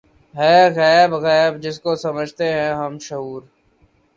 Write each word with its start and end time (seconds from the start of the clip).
ہے 0.35 0.55
غیب 0.77 1.11
غیب‘ 1.25 1.53
جس 1.63 1.77
کو 1.83 1.91
سمجھتے 2.05 2.45
ہیں 2.53 2.71
ہم 2.73 2.93
شہود 3.07 3.43